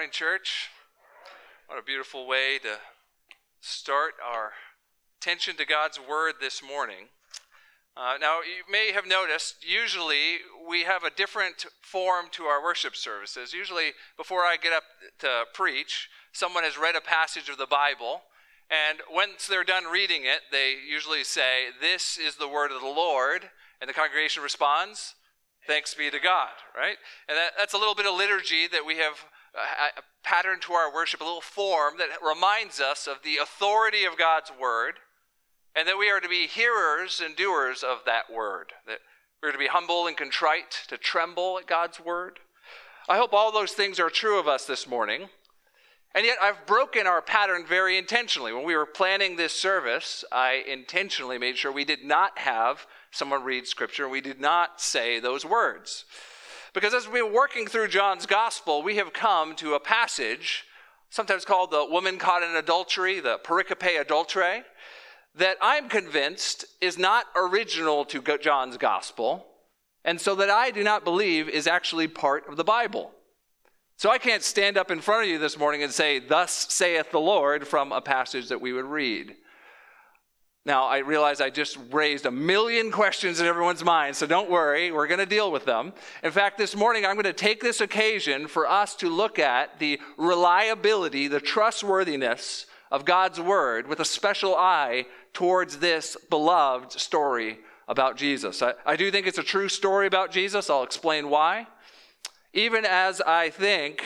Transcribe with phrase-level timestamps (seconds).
[0.00, 0.70] morning, church.
[1.66, 2.78] What a beautiful way to
[3.60, 4.52] start our
[5.20, 7.08] attention to God's Word this morning.
[7.94, 12.96] Uh, now, you may have noticed, usually we have a different form to our worship
[12.96, 13.52] services.
[13.52, 14.84] Usually, before I get up
[15.18, 18.22] to preach, someone has read a passage of the Bible,
[18.70, 22.86] and once they're done reading it, they usually say, This is the Word of the
[22.86, 23.50] Lord,
[23.82, 25.14] and the congregation responds,
[25.66, 26.96] Thanks be to God, right?
[27.28, 30.92] And that, that's a little bit of liturgy that we have a, pattern to our
[30.92, 34.94] worship, a little form that reminds us of the authority of God's word,
[35.74, 38.72] and that we are to be hearers and doers of that word.
[38.86, 38.98] That
[39.42, 42.38] we're to be humble and contrite, to tremble at God's word.
[43.08, 45.28] I hope all those things are true of us this morning.
[46.14, 48.52] And yet, I've broken our pattern very intentionally.
[48.52, 53.44] When we were planning this service, I intentionally made sure we did not have someone
[53.44, 54.08] read scripture.
[54.08, 56.04] We did not say those words.
[56.72, 60.64] Because as been working through John's gospel, we have come to a passage,
[61.10, 64.62] sometimes called the woman caught in adultery, the pericope adulterae,
[65.34, 69.46] that I'm convinced is not original to John's gospel,
[70.04, 73.12] and so that I do not believe is actually part of the Bible.
[73.96, 77.10] So I can't stand up in front of you this morning and say, Thus saith
[77.10, 79.36] the Lord, from a passage that we would read.
[80.66, 84.92] Now, I realize I just raised a million questions in everyone's mind, so don't worry,
[84.92, 85.94] we're going to deal with them.
[86.22, 89.78] In fact, this morning I'm going to take this occasion for us to look at
[89.78, 97.60] the reliability, the trustworthiness of God's Word with a special eye towards this beloved story
[97.88, 98.60] about Jesus.
[98.60, 100.68] I, I do think it's a true story about Jesus.
[100.68, 101.68] I'll explain why.
[102.52, 104.04] Even as I think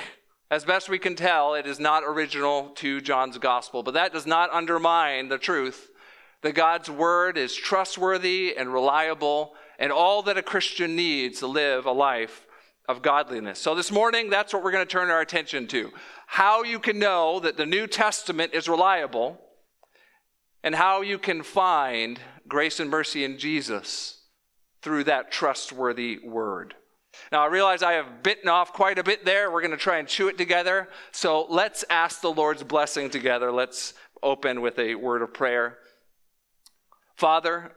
[0.52, 4.26] as best we can tell, it is not original to John's gospel, but that does
[4.26, 5.90] not undermine the truth
[6.44, 11.86] that God's word is trustworthy and reliable and all that a Christian needs to live
[11.86, 12.46] a life
[12.86, 13.58] of godliness.
[13.58, 15.90] So this morning, that's what we're going to turn our attention to.
[16.26, 19.40] How you can know that the New Testament is reliable
[20.62, 24.20] and how you can find grace and mercy in Jesus
[24.82, 26.74] through that trustworthy word.
[27.32, 29.50] Now, I realize I have bitten off quite a bit there.
[29.50, 30.90] We're going to try and chew it together.
[31.10, 33.50] So let's ask the Lord's blessing together.
[33.50, 35.78] Let's open with a word of prayer.
[37.16, 37.72] Father,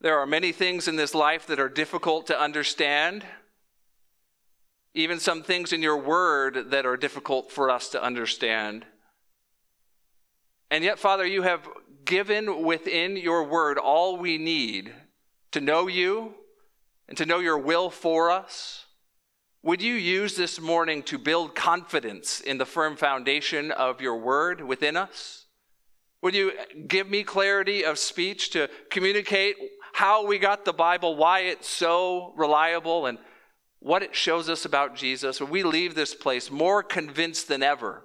[0.00, 3.24] there are many things in this life that are difficult to understand,
[4.94, 8.84] even some things in your word that are difficult for us to understand.
[10.70, 11.68] And yet, Father, you have
[12.04, 14.92] given within your word all we need
[15.52, 16.34] to know you
[17.08, 18.86] and to know your will for us.
[19.62, 24.60] Would you use this morning to build confidence in the firm foundation of your word
[24.60, 25.37] within us?
[26.22, 26.52] Would you
[26.86, 29.56] give me clarity of speech to communicate
[29.92, 33.18] how we got the Bible, why it's so reliable, and
[33.80, 35.40] what it shows us about Jesus?
[35.40, 38.04] When we leave this place more convinced than ever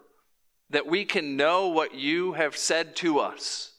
[0.69, 3.73] that we can know what you have said to us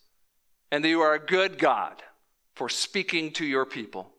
[0.70, 2.02] and that you are a good God
[2.54, 4.12] for speaking to your people.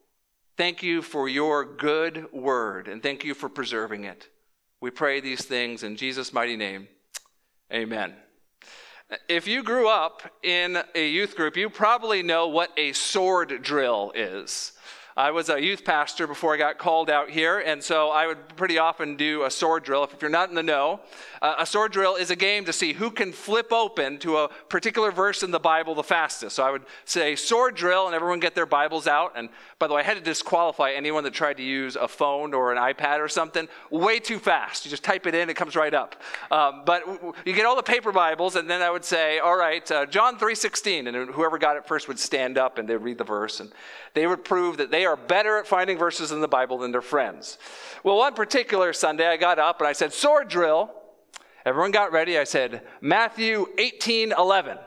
[0.57, 4.29] Thank you for your good word and thank you for preserving it.
[4.81, 6.87] We pray these things in Jesus' mighty name.
[7.73, 8.24] Amen.
[9.29, 14.11] If you grew up in a youth group, you probably know what a sword drill
[14.15, 14.71] is.
[15.15, 18.55] I was a youth pastor before I got called out here, and so I would
[18.57, 20.03] pretty often do a sword drill.
[20.03, 21.01] If you're not in the know,
[21.59, 25.11] a sword drill is a game to see who can flip open to a particular
[25.11, 26.55] verse in the Bible the fastest.
[26.55, 29.33] So I would say sword drill, and everyone get their Bibles out.
[29.35, 32.53] And by the way, I had to disqualify anyone that tried to use a phone
[32.53, 34.85] or an iPad or something way too fast.
[34.85, 36.21] You just type it in, it comes right up.
[36.51, 37.03] Um, but
[37.45, 40.39] you get all the paper Bibles, and then I would say, all right, uh, John
[40.39, 43.71] 3.16, and whoever got it first would stand up and they'd read the verse, and
[44.13, 47.01] they would prove that they are better at finding verses in the Bible than their
[47.01, 47.57] friends.
[48.03, 50.91] Well, one particular Sunday, I got up and I said, Sword drill.
[51.65, 52.37] Everyone got ready.
[52.37, 54.77] I said, Matthew 18 11.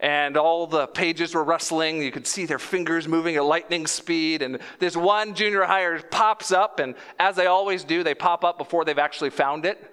[0.00, 2.02] And all the pages were rustling.
[2.02, 4.42] You could see their fingers moving at lightning speed.
[4.42, 8.58] And this one junior hire pops up, and as they always do, they pop up
[8.58, 9.92] before they've actually found it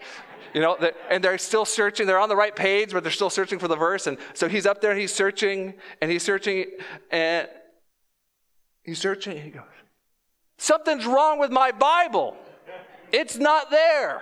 [0.53, 0.75] you know,
[1.09, 2.05] and they're still searching.
[2.05, 4.05] They're on the right page, but they're still searching for the verse.
[4.05, 6.65] And so he's up there, he's searching, and he's searching,
[7.09, 7.47] and
[8.83, 9.41] He's searching.
[9.41, 9.63] He goes,
[10.57, 12.35] Something's wrong with my Bible.
[13.11, 14.21] It's not there.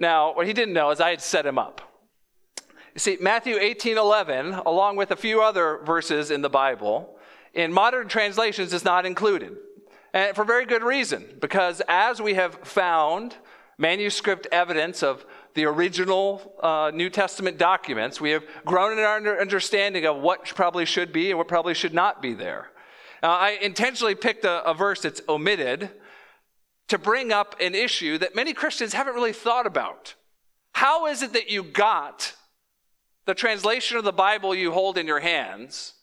[0.00, 1.82] Now, what he didn't know is I had set him up.
[2.94, 7.16] You see, Matthew 18 11, along with a few other verses in the Bible,
[7.54, 9.56] in modern translations is not included.
[10.12, 13.36] And for very good reason, because as we have found
[13.78, 15.24] manuscript evidence of
[15.54, 20.84] the original uh, New Testament documents, we have grown in our understanding of what probably
[20.84, 22.70] should be and what probably should not be there.
[23.22, 25.90] Now, I intentionally picked a, a verse that's omitted
[26.90, 30.14] to bring up an issue that many Christians haven't really thought about.
[30.72, 32.34] How is it that you got
[33.26, 35.94] the translation of the Bible you hold in your hands?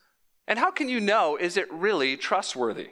[0.48, 2.92] And how can you know, is it really trustworthy?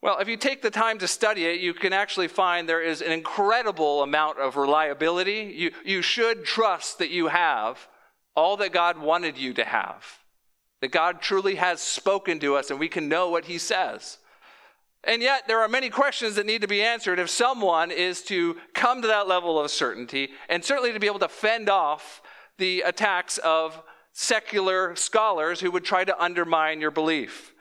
[0.00, 3.02] Well, if you take the time to study it, you can actually find there is
[3.02, 5.52] an incredible amount of reliability.
[5.56, 7.88] You, you should trust that you have
[8.36, 10.04] all that God wanted you to have,
[10.82, 14.18] that God truly has spoken to us and we can know what He says.
[15.04, 18.56] And yet, there are many questions that need to be answered if someone is to
[18.74, 22.20] come to that level of certainty and certainly to be able to fend off
[22.58, 23.80] the attacks of
[24.12, 27.54] secular scholars who would try to undermine your belief.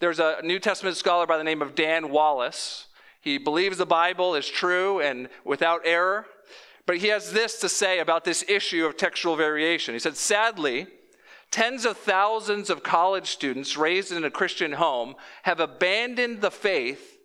[0.00, 2.86] There's a New Testament scholar by the name of Dan Wallace.
[3.20, 6.26] He believes the Bible is true and without error,
[6.86, 9.94] but he has this to say about this issue of textual variation.
[9.94, 10.86] He said, Sadly,
[11.54, 15.14] tens of thousands of college students raised in a Christian home
[15.44, 17.16] have abandoned the faith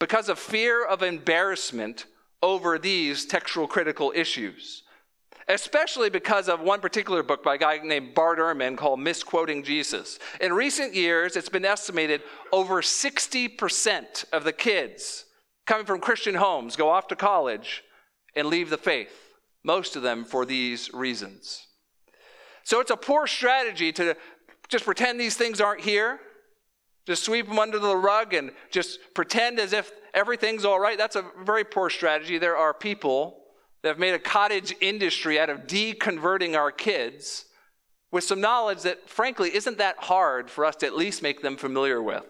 [0.00, 2.06] because of fear of embarrassment
[2.42, 4.82] over these textual critical issues
[5.46, 10.18] especially because of one particular book by a guy named Bart Ehrman called Misquoting Jesus.
[10.40, 15.26] In recent years, it's been estimated over 60% of the kids
[15.66, 17.84] coming from Christian homes go off to college
[18.34, 21.66] and leave the faith, most of them for these reasons.
[22.64, 24.16] So it's a poor strategy to
[24.68, 26.18] just pretend these things aren't here,
[27.06, 30.96] just sweep them under the rug and just pretend as if everything's all right.
[30.96, 32.38] That's a very poor strategy.
[32.38, 33.42] There are people
[33.82, 37.44] that have made a cottage industry out of deconverting our kids
[38.10, 41.56] with some knowledge that, frankly, isn't that hard for us to at least make them
[41.56, 42.24] familiar with.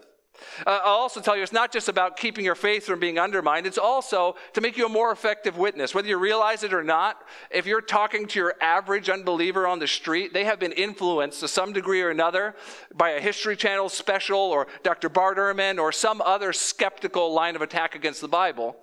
[0.66, 3.66] Uh, I'll also tell you, it's not just about keeping your faith from being undermined,
[3.66, 5.94] it's also to make you a more effective witness.
[5.94, 9.86] Whether you realize it or not, if you're talking to your average unbeliever on the
[9.86, 12.54] street, they have been influenced to some degree or another
[12.94, 15.08] by a History Channel special or Dr.
[15.08, 18.76] Bart Ehrman or some other skeptical line of attack against the Bible.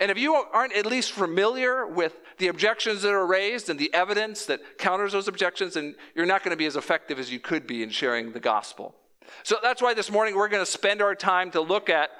[0.00, 3.92] And if you aren't at least familiar with the objections that are raised and the
[3.94, 7.38] evidence that counters those objections, then you're not going to be as effective as you
[7.38, 8.94] could be in sharing the gospel.
[9.42, 12.10] So that's why this morning we're going to spend our time to look at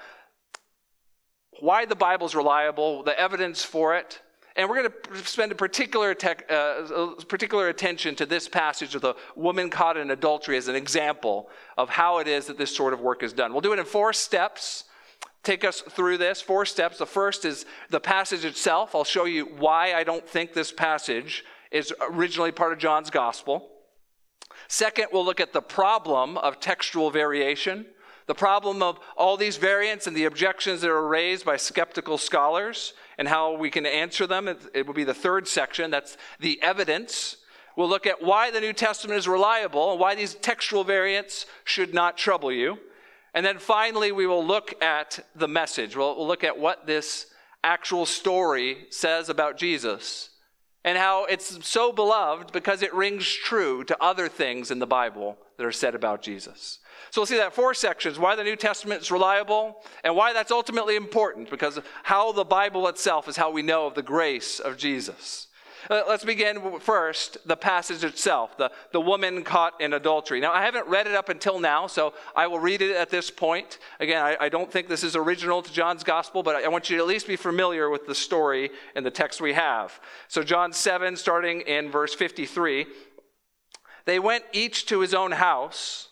[1.61, 4.21] why the Bible is reliable, the evidence for it,
[4.57, 9.03] and we're going to spend a particular, tech, uh, particular attention to this passage of
[9.03, 12.93] the woman caught in adultery as an example of how it is that this sort
[12.93, 13.53] of work is done.
[13.53, 14.85] We'll do it in four steps
[15.45, 16.99] take us through this four steps.
[16.99, 18.95] The first is the passage itself.
[18.95, 23.69] I'll show you why I don't think this passage is originally part of John's gospel.
[24.69, 27.87] Second, we'll look at the problem of textual variation,
[28.27, 32.95] the problem of all these variants and the objections that are raised by skeptical scholars
[33.19, 34.49] and how we can answer them.
[34.49, 35.91] It will be the third section.
[35.91, 37.37] That's the evidence.
[37.77, 41.93] We'll look at why the New Testament is reliable and why these textual variants should
[41.93, 42.79] not trouble you.
[43.35, 45.97] And then finally, we will look at the message.
[45.97, 47.27] We'll, we'll, look at what this
[47.65, 50.31] actual story says about Jesus
[50.85, 55.39] and how it's so beloved because it rings true to other things in the Bible
[55.57, 56.79] that are said about Jesus.
[57.11, 60.51] So we'll see that four sections why the New Testament is reliable and why that's
[60.51, 64.77] ultimately important because how the Bible itself is how we know of the grace of
[64.77, 65.47] Jesus.
[65.91, 70.41] Uh, let's begin first the passage itself, the, the woman caught in adultery.
[70.41, 73.31] Now, I haven't read it up until now, so I will read it at this
[73.31, 73.79] point.
[74.01, 76.89] Again, I, I don't think this is original to John's gospel, but I, I want
[76.89, 80.01] you to at least be familiar with the story and the text we have.
[80.29, 82.87] So, John 7, starting in verse 53,
[84.07, 86.09] they went each to his own house,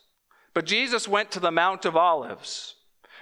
[0.54, 2.74] but Jesus went to the Mount of Olives.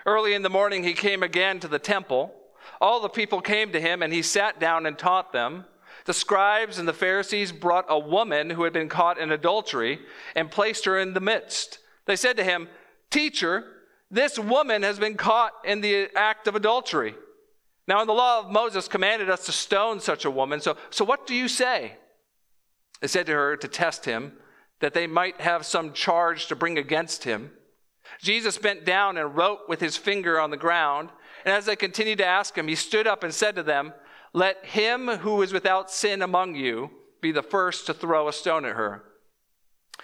[0.07, 2.35] Early in the morning, he came again to the temple.
[2.80, 5.66] All the people came to him, and he sat down and taught them.
[6.07, 10.00] The scribes and the Pharisees brought a woman who had been caught in adultery
[10.35, 11.78] and placed her in the midst.
[12.07, 12.69] They said to him,
[13.11, 13.64] Teacher,
[14.11, 17.14] this woman has been caught in the act of adultery.
[17.87, 20.61] Now, in the law of Moses commanded us to stone such a woman.
[20.61, 21.95] So, so what do you say?
[23.00, 24.33] They said to her to test him,
[24.80, 27.50] that they might have some charge to bring against him.
[28.21, 31.11] Jesus bent down and wrote with his finger on the ground.
[31.45, 33.92] And as they continued to ask him, he stood up and said to them,
[34.33, 38.65] let him who is without sin among you be the first to throw a stone
[38.65, 39.03] at her.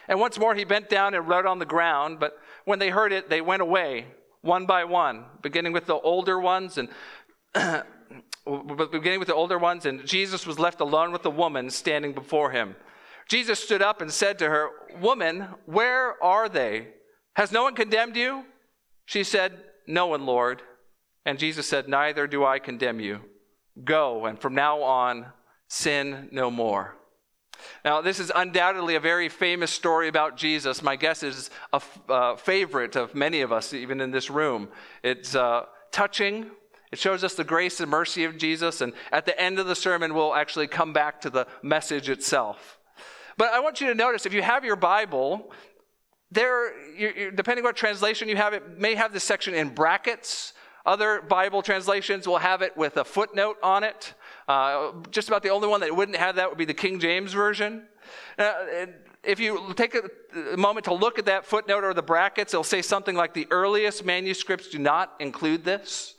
[0.08, 3.12] And once more he bent down and wrote on the ground, but when they heard
[3.12, 4.06] it, they went away
[4.42, 6.88] one by one, beginning with the older ones and
[8.44, 12.50] beginning with the older ones, and Jesus was left alone with the woman standing before
[12.50, 12.76] him.
[13.28, 16.88] Jesus stood up and said to her, Woman, where are they?
[17.34, 18.44] Has no one condemned you?
[19.04, 19.52] She said,
[19.86, 20.62] No one, Lord.
[21.24, 23.20] And Jesus said, Neither do I condemn you.
[23.84, 25.26] Go, and from now on,
[25.68, 26.94] sin no more.
[27.84, 30.82] Now, this is undoubtedly a very famous story about Jesus.
[30.82, 34.68] My guess is a uh, favorite of many of us, even in this room.
[35.02, 36.50] It's uh, touching,
[36.92, 38.80] It shows us the grace and mercy of Jesus.
[38.80, 42.78] And at the end of the sermon, we'll actually come back to the message itself.
[43.36, 45.52] But I want you to notice if you have your Bible,
[46.30, 46.72] there,
[47.34, 50.54] depending on what translation you have, it may have this section in brackets.
[50.86, 54.14] Other Bible translations will have it with a footnote on it.
[54.46, 57.32] Uh, just about the only one that wouldn't have that would be the King James
[57.32, 57.82] Version.
[58.38, 58.86] Uh,
[59.24, 62.82] if you take a moment to look at that footnote or the brackets, it'll say
[62.82, 66.14] something like the earliest manuscripts do not include this.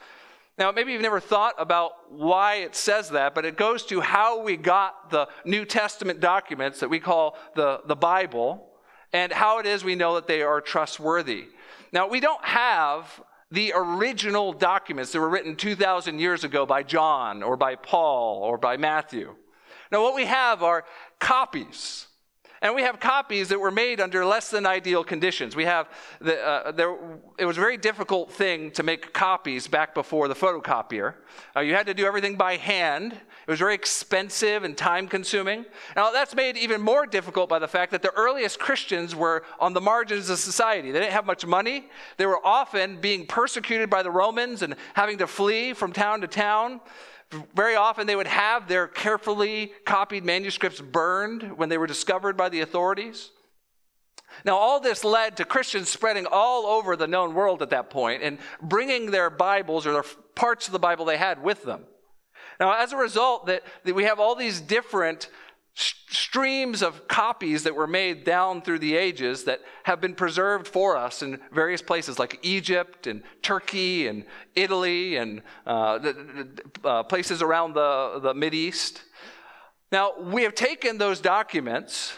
[0.57, 4.41] Now, maybe you've never thought about why it says that, but it goes to how
[4.41, 8.67] we got the New Testament documents that we call the, the Bible
[9.13, 11.45] and how it is we know that they are trustworthy.
[11.93, 13.21] Now, we don't have
[13.51, 18.57] the original documents that were written 2,000 years ago by John or by Paul or
[18.57, 19.35] by Matthew.
[19.91, 20.83] Now, what we have are
[21.19, 22.07] copies
[22.61, 25.55] and we have copies that were made under less than ideal conditions.
[25.55, 25.89] We have
[26.19, 26.95] the, uh, there,
[27.37, 31.15] it was a very difficult thing to make copies back before the photocopier.
[31.55, 33.19] Uh, you had to do everything by hand.
[33.47, 35.65] It was very expensive and time consuming.
[35.95, 39.71] Now, that's made even more difficult by the fact that the earliest Christians were on
[39.71, 40.91] the margins of society.
[40.91, 41.85] They didn't have much money.
[42.17, 46.27] They were often being persecuted by the Romans and having to flee from town to
[46.27, 46.81] town.
[47.55, 52.49] Very often they would have their carefully copied manuscripts burned when they were discovered by
[52.49, 53.31] the authorities.
[54.43, 58.23] Now, all this led to Christians spreading all over the known world at that point
[58.23, 61.85] and bringing their Bibles or their parts of the Bible they had with them.
[62.59, 65.29] Now, as a result, that, that we have all these different
[65.73, 70.97] streams of copies that were made down through the ages that have been preserved for
[70.97, 76.13] us in various places like Egypt and Turkey and Italy and uh,
[76.83, 79.03] uh, places around the, the East.
[79.91, 82.17] Now, we have taken those documents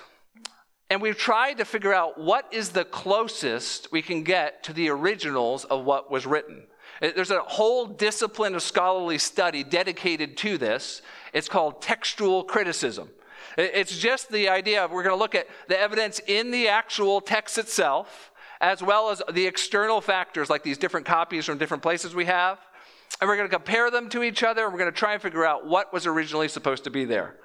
[0.90, 4.90] and we've tried to figure out what is the closest we can get to the
[4.90, 6.66] originals of what was written.
[7.02, 11.02] Uh, there's a whole discipline of scholarly study dedicated to this.
[11.34, 13.10] It's called textual criticism.
[13.58, 17.20] It's just the idea of we're going to look at the evidence in the actual
[17.20, 22.14] text itself, as well as the external factors like these different copies from different places
[22.14, 22.60] we have.
[23.20, 24.64] And we're going to compare them to each other.
[24.64, 27.36] And we're going to try and figure out what was originally supposed to be there.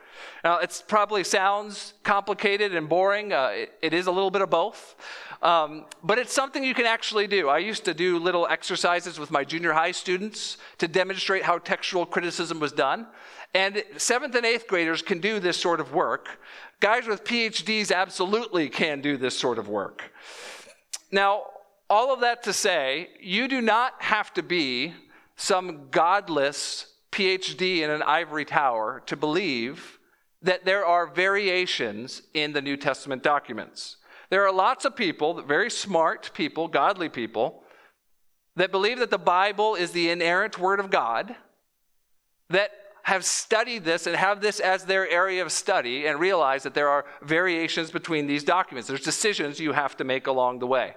[0.42, 3.32] Now, it probably sounds complicated and boring.
[3.32, 4.96] Uh, it, it is a little bit of both.
[5.42, 7.48] Um, but it's something you can actually do.
[7.48, 12.06] I used to do little exercises with my junior high students to demonstrate how textual
[12.06, 13.06] criticism was done.
[13.52, 16.40] And seventh and eighth graders can do this sort of work.
[16.80, 20.12] Guys with PhDs absolutely can do this sort of work.
[21.12, 21.44] Now,
[21.88, 24.94] all of that to say, you do not have to be
[25.36, 29.98] some godless PhD in an ivory tower to believe
[30.44, 33.96] that there are variations in the New Testament documents.
[34.30, 37.64] There are lots of people, very smart people, godly people,
[38.56, 41.34] that believe that the Bible is the inerrant Word of God,
[42.50, 42.70] that
[43.04, 46.88] have studied this and have this as their area of study and realize that there
[46.88, 48.88] are variations between these documents.
[48.88, 50.94] There's decisions you have to make along the way.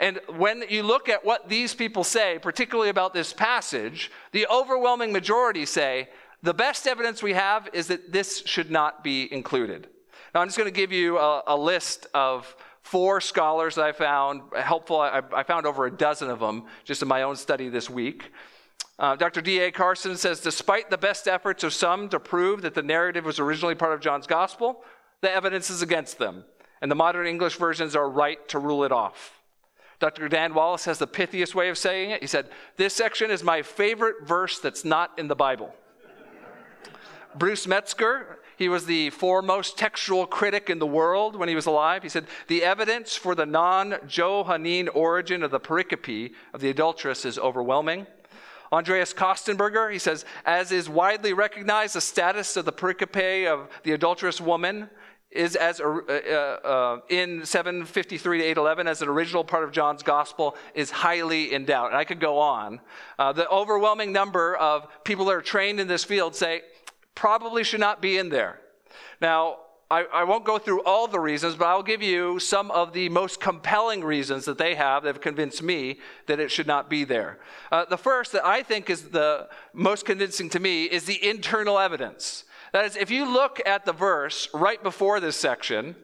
[0.00, 5.12] And when you look at what these people say, particularly about this passage, the overwhelming
[5.12, 6.08] majority say
[6.42, 9.88] the best evidence we have is that this should not be included.
[10.34, 13.92] Now, I'm just going to give you a, a list of four scholars that I
[13.92, 15.00] found helpful.
[15.00, 18.32] I, I, found over a dozen of them just in my own study this week.
[18.98, 19.40] Uh, Dr.
[19.40, 19.70] D.A.
[19.70, 23.74] Carson says despite the best efforts of some to prove that the narrative was originally
[23.74, 24.84] part of John's gospel,
[25.20, 26.44] the evidence is against them,
[26.80, 29.40] and the modern English versions are right to rule it off.
[30.00, 30.28] Dr.
[30.28, 32.20] Dan Wallace has the pithiest way of saying it.
[32.20, 35.72] He said, This section is my favorite verse that's not in the Bible.
[37.36, 42.02] Bruce Metzger, he was the foremost textual critic in the world when he was alive.
[42.02, 47.24] He said, The evidence for the non Johannine origin of the pericope of the adulteress
[47.24, 48.06] is overwhelming.
[48.72, 53.92] Andreas Kostenberger, he says, as is widely recognized, the status of the pericope of the
[53.92, 54.88] adulterous woman
[55.30, 60.02] is as uh, uh, uh in 753 to 811 as an original part of John's
[60.02, 61.88] gospel is highly in doubt.
[61.88, 62.80] And I could go on.
[63.18, 66.62] Uh, the overwhelming number of people that are trained in this field say
[67.14, 68.60] probably should not be in there.
[69.20, 69.58] Now,
[69.90, 73.10] I, I, won't go through all the reasons, but I'll give you some of the
[73.10, 77.04] most compelling reasons that they have that have convinced me that it should not be
[77.04, 77.40] there.
[77.70, 81.78] Uh, the first that I think is the most convincing to me is the internal
[81.78, 82.44] evidence.
[82.72, 85.94] That is, if you look at the verse right before this section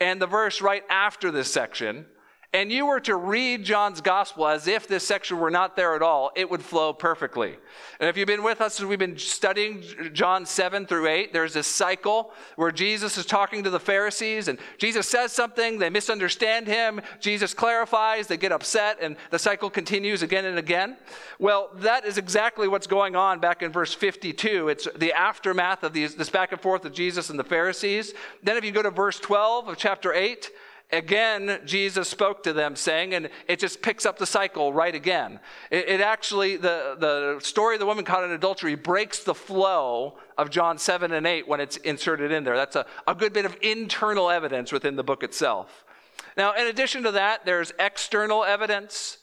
[0.00, 2.06] and the verse right after this section,
[2.54, 6.02] and you were to read John's gospel as if this section were not there at
[6.02, 7.56] all, it would flow perfectly.
[7.98, 9.82] And if you've been with us as we've been studying
[10.12, 14.60] John 7 through 8, there's this cycle where Jesus is talking to the Pharisees, and
[14.78, 20.22] Jesus says something, they misunderstand him, Jesus clarifies, they get upset, and the cycle continues
[20.22, 20.96] again and again.
[21.40, 24.68] Well, that is exactly what's going on back in verse 52.
[24.68, 28.14] It's the aftermath of these, this back and forth of Jesus and the Pharisees.
[28.44, 30.52] Then if you go to verse 12 of chapter 8,
[30.94, 35.40] again, Jesus spoke to them, saying, and it just picks up the cycle right again.
[35.70, 40.14] It, it, actually, the, the story of the woman caught in adultery breaks the flow
[40.38, 42.56] of John 7 and 8 when it's inserted in there.
[42.56, 45.84] That's a, a good bit of internal evidence within the book itself.
[46.36, 49.18] Now, in addition to that, there's external evidence.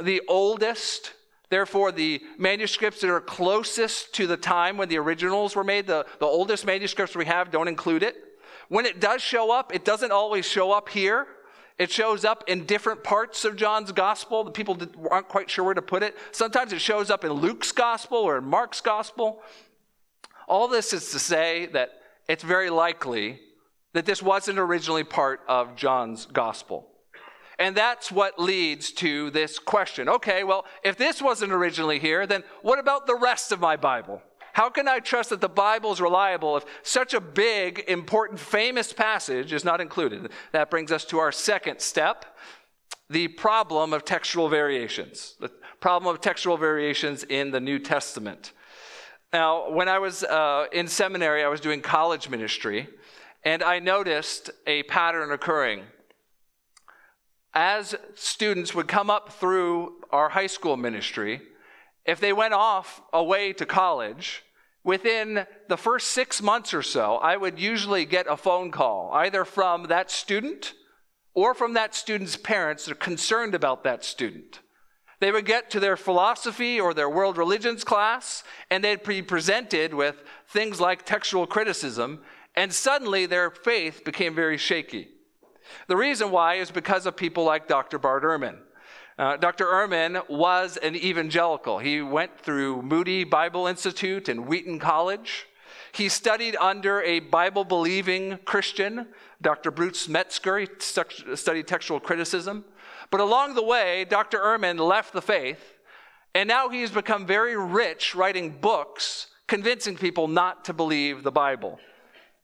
[0.00, 1.12] The oldest,
[1.50, 6.06] therefore, the manuscripts that are closest to the time when the originals were made, the,
[6.18, 8.16] the oldest manuscripts we have don't include it.
[8.70, 11.26] When it does show up, it doesn't always show up here.
[11.76, 14.44] It shows up in different parts of John's gospel.
[14.44, 14.78] The people
[15.10, 16.16] aren't quite sure where to put it.
[16.30, 19.42] Sometimes it shows up in Luke's gospel or in Mark's gospel.
[20.46, 21.90] All this is to say that
[22.28, 23.40] it's very likely
[23.92, 26.86] that this wasn't originally part of John's gospel.
[27.58, 30.08] And that's what leads to this question.
[30.08, 34.22] Okay, well, if this wasn't originally here, then what about the rest of my Bible?
[34.52, 38.92] How can I trust that the Bible is reliable if such a big, important, famous
[38.92, 40.30] passage is not included?
[40.52, 42.24] That brings us to our second step
[43.08, 45.34] the problem of textual variations.
[45.40, 48.52] The problem of textual variations in the New Testament.
[49.32, 52.88] Now, when I was uh, in seminary, I was doing college ministry,
[53.44, 55.82] and I noticed a pattern occurring.
[57.52, 61.42] As students would come up through our high school ministry,
[62.04, 64.42] if they went off away to college,
[64.82, 69.44] within the first six months or so, I would usually get a phone call, either
[69.44, 70.74] from that student
[71.34, 74.60] or from that student's parents that are concerned about that student.
[75.20, 79.92] They would get to their philosophy or their world religions class, and they'd be presented
[79.92, 82.20] with things like textual criticism,
[82.56, 85.08] and suddenly their faith became very shaky.
[85.88, 87.98] The reason why is because of people like Dr.
[87.98, 88.58] Bart Ehrman.
[89.20, 89.66] Uh, Dr.
[89.66, 91.78] Ehrman was an evangelical.
[91.78, 95.46] He went through Moody Bible Institute and Wheaton College.
[95.92, 99.08] He studied under a Bible believing Christian,
[99.42, 99.70] Dr.
[99.70, 100.60] Bruce Metzger.
[100.60, 100.68] He
[101.34, 102.64] studied textual criticism.
[103.10, 104.38] But along the way, Dr.
[104.38, 105.76] Ehrman left the faith,
[106.34, 111.78] and now he's become very rich writing books convincing people not to believe the Bible.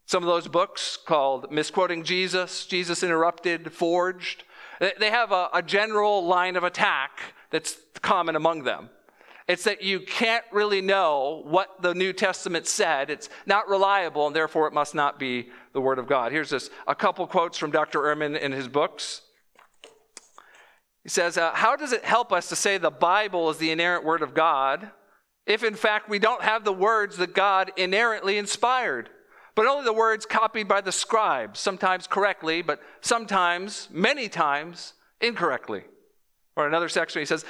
[0.04, 4.44] Some of those books called Misquoting Jesus, Jesus Interrupted, Forged,
[4.80, 8.90] they have a, a general line of attack that's common among them.
[9.48, 13.10] It's that you can't really know what the New Testament said.
[13.10, 16.32] It's not reliable, and therefore it must not be the Word of God.
[16.32, 18.00] Here's just a couple quotes from Dr.
[18.00, 19.22] Ehrman in his books.
[21.04, 24.04] He says, uh, How does it help us to say the Bible is the inerrant
[24.04, 24.90] Word of God
[25.46, 29.10] if, in fact, we don't have the words that God inerrantly inspired?
[29.56, 35.82] But only the words copied by the scribes, sometimes correctly, but sometimes, many times, incorrectly.
[36.54, 37.44] Or another section, he says,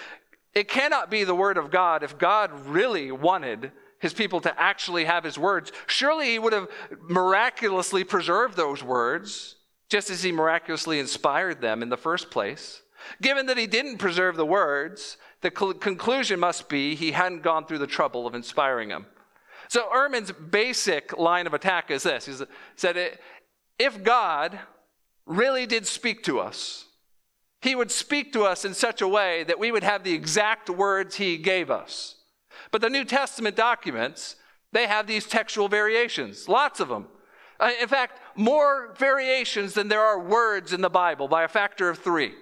[0.55, 5.05] It cannot be the word of God if God really wanted his people to actually
[5.05, 5.73] have his words.
[5.89, 6.69] Surely he would have
[7.03, 9.57] miraculously preserved those words,
[9.89, 12.83] just as he miraculously inspired them in the first place.
[13.21, 17.79] Given that he didn't preserve the words, the conclusion must be he hadn't gone through
[17.79, 19.07] the trouble of inspiring them.
[19.69, 22.27] So Ehrman's basic line of attack is this.
[22.27, 22.35] He
[22.77, 23.19] said,
[23.79, 24.59] if God
[25.27, 26.85] really did speak to us,
[27.61, 30.71] he would speak to us in such a way that we would have the exact
[30.71, 32.17] words he gave us.
[32.71, 34.37] But the New Testament documents,
[34.73, 37.09] they have these textual variations, lots of them.
[37.59, 41.89] Uh, in fact, more variations than there are words in the Bible by a factor
[41.89, 42.35] of three.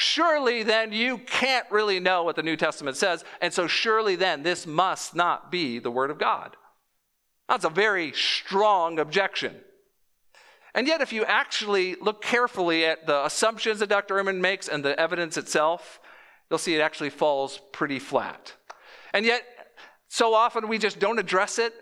[0.00, 4.42] Surely then you can't really know what the New Testament says, and so surely then
[4.42, 6.56] this must not be the Word of God.
[7.50, 9.56] That's a very strong objection.
[10.74, 14.14] And yet, if you actually look carefully at the assumptions that Dr.
[14.14, 16.00] Ehrman makes and the evidence itself,
[16.48, 18.54] you'll see it actually falls pretty flat.
[19.12, 19.42] And yet,
[20.08, 21.74] so often we just don't address it.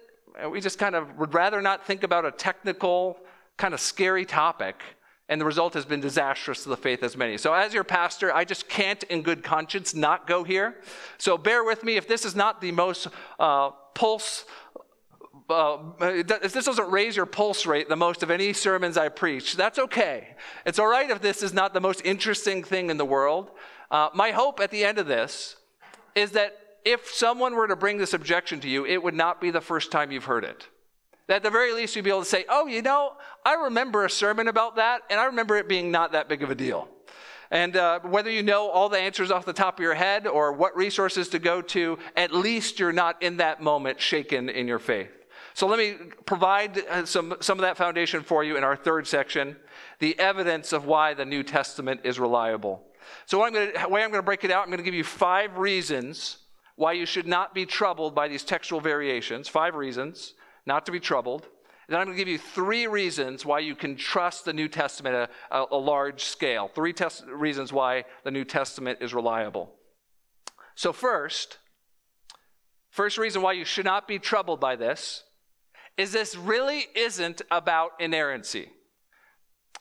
[0.51, 3.19] We just kind of would rather not think about a technical,
[3.57, 4.83] kind of scary topic
[5.29, 7.37] and the result has been disastrous to the faith as many.
[7.37, 10.77] So, as your pastor, I just can't, in good conscience, not go here.
[11.19, 11.97] So, bear with me.
[11.97, 14.47] If this is not the most uh, pulse,
[15.51, 19.57] uh, if this doesn't raise your pulse rate the most of any sermons I preach,
[19.57, 20.37] that's okay.
[20.65, 23.51] It's all right if this is not the most interesting thing in the world.
[23.91, 25.57] Uh, my hope at the end of this
[26.15, 29.51] is that if someone were to bring this objection to you, it would not be
[29.51, 30.69] the first time you've heard it.
[31.29, 33.13] That at the very least, you'd be able to say, oh, you know,
[33.45, 36.51] I remember a sermon about that, and I remember it being not that big of
[36.51, 36.89] a deal.
[37.51, 40.53] And uh, whether you know all the answers off the top of your head or
[40.53, 44.79] what resources to go to, at least you're not in that moment shaken in your
[44.79, 45.11] faith.
[45.55, 49.07] So let me provide uh, some, some of that foundation for you in our third
[49.07, 49.57] section
[49.99, 52.83] the evidence of why the New Testament is reliable.
[53.27, 54.85] So, what I'm gonna, the way I'm going to break it out, I'm going to
[54.85, 56.39] give you five reasons
[56.77, 59.49] why you should not be troubled by these textual variations.
[59.49, 60.35] Five reasons
[60.69, 61.49] not to be troubled.
[61.89, 65.15] Then I'm going to give you three reasons why you can trust the New Testament
[65.17, 66.71] at a, a large scale.
[66.73, 69.73] Three tes- reasons why the New Testament is reliable.
[70.75, 71.59] So, first,
[72.91, 75.25] first reason why you should not be troubled by this
[75.97, 78.69] is this really isn't about inerrancy.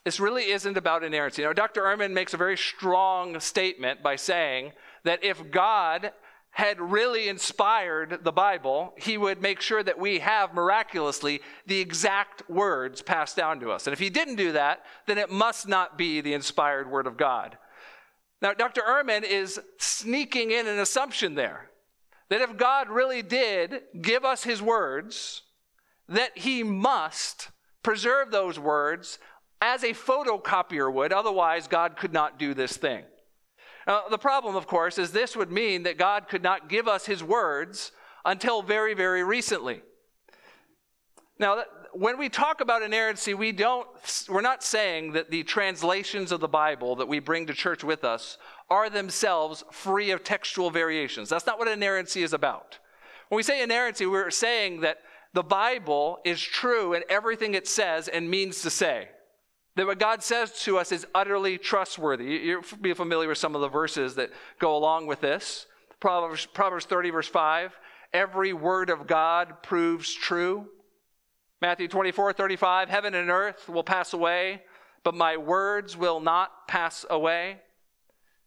[0.06, 1.44] This really isn't about inerrancy.
[1.44, 1.82] Now, Dr.
[1.82, 4.72] Ehrman makes a very strong statement by saying
[5.04, 6.14] that if God
[6.58, 12.50] had really inspired the Bible, he would make sure that we have miraculously the exact
[12.50, 13.86] words passed down to us.
[13.86, 17.16] And if he didn't do that, then it must not be the inspired word of
[17.16, 17.60] God.
[18.42, 18.82] Now, Dr.
[18.82, 21.70] Ehrman is sneaking in an assumption there
[22.30, 25.44] that if God really did give us his words,
[26.10, 27.50] that he must
[27.84, 29.20] preserve those words
[29.62, 33.04] as a photocopier would, otherwise, God could not do this thing.
[33.88, 37.06] Now, the problem, of course, is this would mean that God could not give us
[37.06, 37.94] his words
[38.26, 39.82] until very, very recently.
[41.40, 43.88] Now, when we talk about inerrancy, we don't,
[44.28, 48.04] we're not saying that the translations of the Bible that we bring to church with
[48.04, 48.38] us
[48.70, 51.30] are themselves free of textual variations.
[51.30, 52.80] That's not what inerrancy is about.
[53.30, 54.98] When we say inerrancy, we're saying that
[55.34, 59.10] the Bible is true in everything it says and means to say.
[59.78, 62.26] That what God says to us is utterly trustworthy.
[62.26, 65.68] You'll be familiar with some of the verses that go along with this.
[66.00, 67.80] Proverbs, Proverbs 30, verse 5
[68.14, 70.66] every word of God proves true.
[71.62, 74.64] Matthew 24, 35 heaven and earth will pass away,
[75.04, 77.58] but my words will not pass away.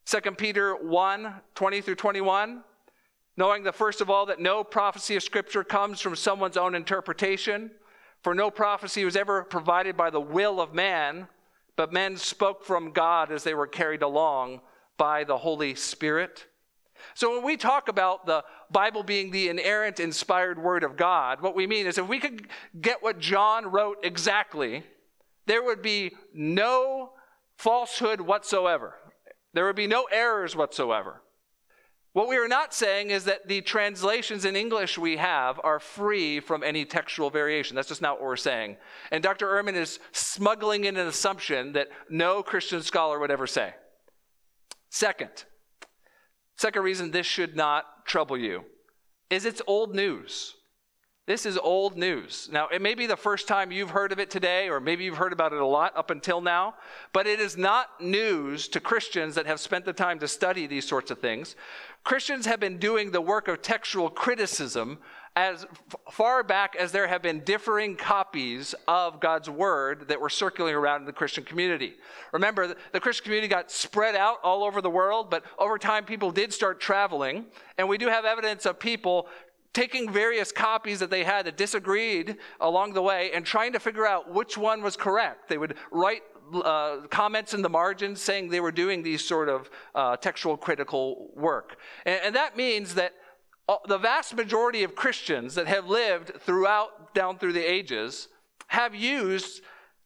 [0.06, 2.64] 2 Peter 1, 20 through 21
[3.36, 7.70] knowing the first of all that no prophecy of scripture comes from someone's own interpretation
[8.22, 11.28] for no prophecy was ever provided by the will of man,
[11.76, 14.60] but men spoke from God as they were carried along
[14.96, 16.46] by the Holy Spirit.
[17.14, 21.56] So when we talk about the Bible being the inerrant, inspired word of God, what
[21.56, 24.84] we mean is if we could get what John wrote exactly,
[25.46, 27.12] there would be no
[27.56, 28.94] falsehood whatsoever.
[29.54, 31.22] There would be no errors whatsoever.
[32.12, 36.40] What we are not saying is that the translations in English we have are free
[36.40, 37.76] from any textual variation.
[37.76, 38.78] That's just not what we're saying.
[39.12, 39.46] And Dr.
[39.46, 43.74] Ehrman is smuggling in an assumption that no Christian scholar would ever say.
[44.90, 45.44] Second,
[46.56, 48.64] second reason this should not trouble you
[49.30, 50.56] is it's old news.
[51.26, 52.48] This is old news.
[52.50, 55.18] Now, it may be the first time you've heard of it today, or maybe you've
[55.18, 56.74] heard about it a lot up until now,
[57.12, 60.88] but it is not news to Christians that have spent the time to study these
[60.88, 61.56] sorts of things.
[62.02, 64.98] Christians have been doing the work of textual criticism
[65.36, 65.64] as
[66.10, 71.02] far back as there have been differing copies of God's word that were circulating around
[71.02, 71.94] in the Christian community.
[72.32, 76.32] Remember, the Christian community got spread out all over the world, but over time people
[76.32, 77.44] did start traveling,
[77.78, 79.28] and we do have evidence of people
[79.72, 84.06] taking various copies that they had that disagreed along the way and trying to figure
[84.06, 85.48] out which one was correct.
[85.48, 86.22] They would write
[86.54, 91.30] uh, comments in the margins saying they were doing these sort of uh, textual critical
[91.36, 91.76] work.
[92.04, 93.14] And, and that means that
[93.86, 98.26] the vast majority of Christians that have lived throughout, down through the ages,
[98.66, 99.62] have used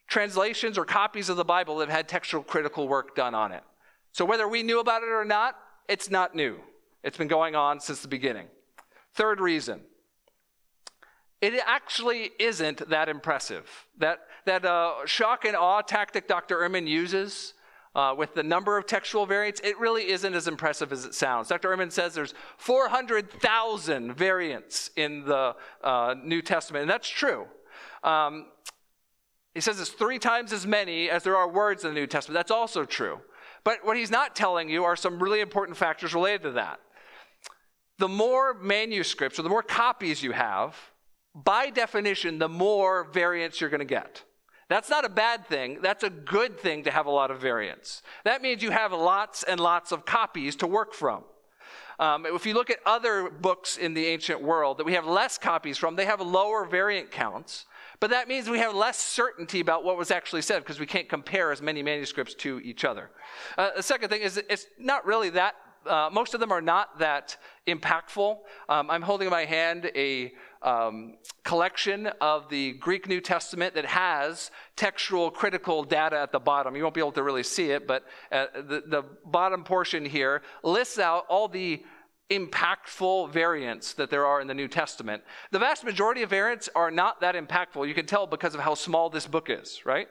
[0.06, 3.62] translations or copies of the Bible that have had textual critical work done on it.
[4.12, 5.56] So whether we knew about it or not,
[5.88, 6.58] it's not new.
[7.02, 8.48] It's been going on since the beginning.
[9.14, 9.80] Third reason
[11.40, 13.86] it actually isn't that impressive.
[13.98, 16.58] That, that uh, shock and awe tactic Dr.
[16.58, 17.52] Ehrman uses
[17.94, 21.48] uh, with the number of textual variants, it really isn't as impressive as it sounds.
[21.48, 21.68] Dr.
[21.68, 27.46] Ehrman says there's 400,000 variants in the uh, New Testament, and that's true.
[28.02, 28.46] Um,
[29.54, 32.34] he says it's three times as many as there are words in the New Testament.
[32.34, 33.20] That's also true.
[33.62, 36.80] But what he's not telling you are some really important factors related to that.
[37.98, 40.76] The more manuscripts or the more copies you have,
[41.34, 44.24] by definition, the more variants you're going to get.
[44.68, 45.78] That's not a bad thing.
[45.82, 48.02] That's a good thing to have a lot of variants.
[48.24, 51.24] That means you have lots and lots of copies to work from.
[51.98, 55.38] Um, if you look at other books in the ancient world that we have less
[55.38, 57.66] copies from, they have lower variant counts.
[58.00, 61.08] But that means we have less certainty about what was actually said because we can't
[61.08, 63.10] compare as many manuscripts to each other.
[63.56, 65.54] Uh, the second thing is it's not really that,
[65.86, 68.38] uh, most of them are not that impactful.
[68.68, 73.84] Um, I'm holding in my hand a um, collection of the Greek New Testament that
[73.84, 76.74] has textual critical data at the bottom.
[76.74, 80.42] You won't be able to really see it, but uh, the, the bottom portion here
[80.62, 81.82] lists out all the
[82.30, 85.22] impactful variants that there are in the New Testament.
[85.50, 87.86] The vast majority of variants are not that impactful.
[87.86, 90.08] You can tell because of how small this book is, right?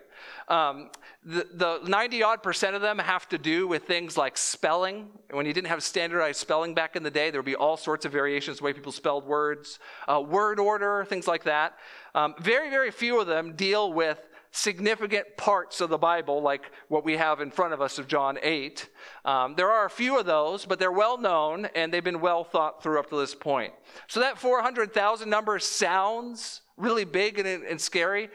[0.48, 0.92] Um,
[1.26, 5.10] the, the 90 odd percent of them have to do with things like spelling.
[5.32, 8.06] When you didn't have standardized spelling back in the day, there would be all sorts
[8.06, 11.78] of variations the way people spelled words, uh, word order, things like that.
[12.14, 14.20] Um, very, very few of them deal with
[14.54, 18.38] significant parts of the Bible, like what we have in front of us of John
[18.42, 18.88] 8.
[19.26, 22.44] Um, there are a few of those, but they're well known and they've been well
[22.44, 23.74] thought through up to this point.
[24.08, 28.30] So that 400,000 number sounds really big and, and scary.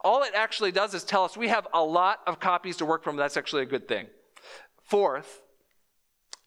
[0.00, 3.04] All it actually does is tell us we have a lot of copies to work
[3.04, 3.14] from.
[3.16, 4.08] That's actually a good thing.
[4.82, 5.40] Fourth,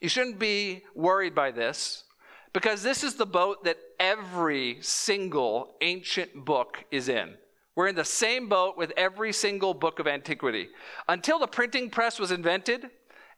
[0.01, 2.03] you shouldn't be worried by this
[2.51, 7.35] because this is the boat that every single ancient book is in.
[7.75, 10.69] We're in the same boat with every single book of antiquity.
[11.07, 12.89] Until the printing press was invented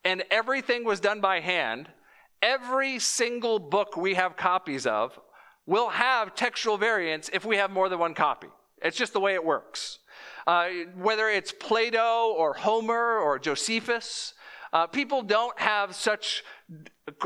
[0.04, 1.90] and everything was done by hand,
[2.42, 5.18] every single book we have copies of
[5.66, 8.48] will have textual variants if we have more than one copy.
[8.82, 10.00] It's just the way it works.
[10.46, 14.34] Uh, whether it's Plato or Homer or Josephus,
[14.74, 16.44] uh, people don't have such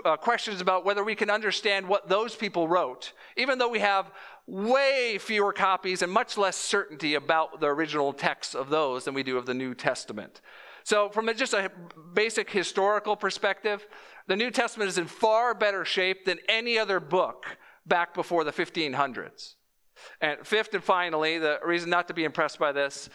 [0.06, 4.12] uh, questions about whether we can understand what those people wrote, even though we have
[4.50, 9.24] way fewer copies and much less certainty about the original texts of those than we
[9.24, 10.42] do of the New Testament.
[10.84, 11.72] So, from a, just a
[12.14, 13.86] basic historical perspective,
[14.28, 17.46] the New Testament is in far better shape than any other book
[17.86, 19.56] back before the 1500s.
[20.22, 23.10] And fifth and finally, the reason not to be impressed by this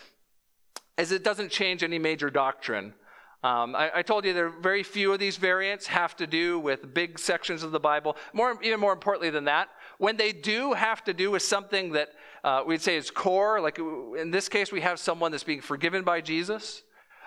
[0.97, 2.95] is it doesn't change any major doctrine.
[3.43, 6.59] Um, I, I, told you there are very few of these variants have to do
[6.59, 8.17] with big sections of the Bible.
[8.33, 12.09] More, even more importantly than that, when they do have to do with something that
[12.43, 16.05] uh, we'd say is core, like in this case, we have someone that's being forgiven
[16.05, 16.83] by Jesus.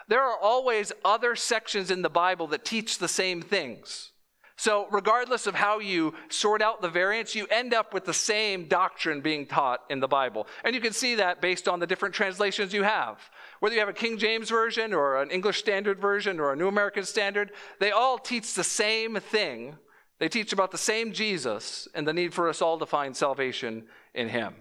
[0.08, 4.12] There are always other sections in the Bible that teach the same things.
[4.60, 8.68] So, regardless of how you sort out the variants, you end up with the same
[8.68, 10.48] doctrine being taught in the Bible.
[10.64, 13.20] And you can see that based on the different translations you have.
[13.60, 16.68] Whether you have a King James Version or an English Standard Version or a New
[16.68, 19.76] American Standard, they all teach the same thing.
[20.20, 23.86] They teach about the same Jesus and the need for us all to find salvation
[24.14, 24.56] in Him.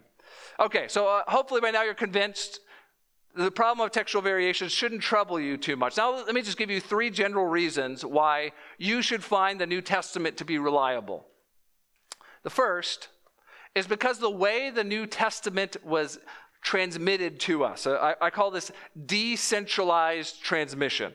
[0.60, 2.60] Okay, so uh, hopefully by now you're convinced
[3.36, 5.96] the problem of textual variations shouldn't trouble you too much.
[5.96, 9.82] Now, let me just give you three general reasons why you should find the New
[9.82, 11.26] Testament to be reliable.
[12.42, 13.08] The first
[13.74, 16.18] is because the way the New Testament was
[16.62, 18.72] transmitted to us, I, I call this
[19.04, 21.12] decentralized transmission.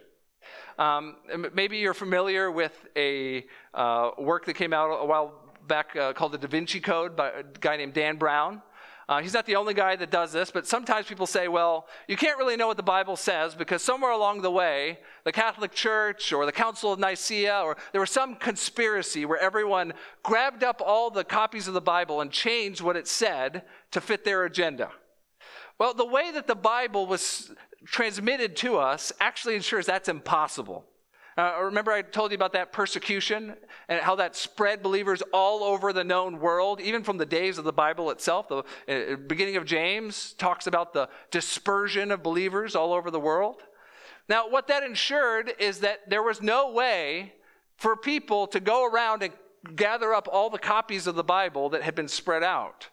[0.82, 1.18] Um,
[1.54, 5.32] maybe you're familiar with a uh, work that came out a while
[5.68, 8.64] back uh, called the Da Vinci Code by a guy named Dan Brown.
[9.08, 12.18] Uh, he's not the only guy that does this, but sometimes people say, well, you
[12.18, 16.34] can't really know what the Bible says because somewhere along the way, the Catholic Church
[16.34, 21.12] or the Council of Nicaea, or there was some conspiracy where everyone grabbed up all
[21.12, 24.90] the copies of the Bible and changed what it said to fit their agenda.
[25.78, 27.52] Well, the way that the Bible was
[27.86, 30.86] transmitted to us actually ensures that's impossible.
[31.38, 33.56] Uh, remember, I told you about that persecution
[33.88, 37.64] and how that spread believers all over the known world, even from the days of
[37.64, 38.50] the Bible itself.
[38.50, 43.64] The uh, beginning of James talks about the dispersion of believers all over the world.
[44.28, 47.34] Now, what that ensured is that there was no way
[47.78, 49.34] for people to go around and
[49.76, 52.90] gather up all the copies of the Bible that had been spread out.